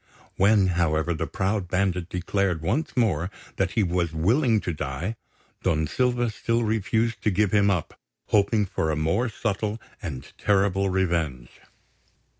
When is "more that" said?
2.97-3.73